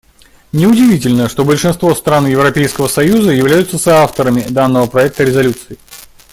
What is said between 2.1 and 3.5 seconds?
Европейского союза